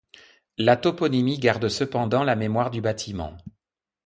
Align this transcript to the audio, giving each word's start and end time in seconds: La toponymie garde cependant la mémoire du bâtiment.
La 0.57 0.77
toponymie 0.77 1.37
garde 1.37 1.67
cependant 1.67 2.23
la 2.23 2.35
mémoire 2.35 2.71
du 2.71 2.81
bâtiment. 2.81 3.37